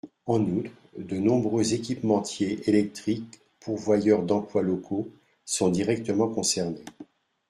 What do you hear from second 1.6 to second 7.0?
équipementiers électriques, pourvoyeurs d’emplois locaux, sont directement concernés.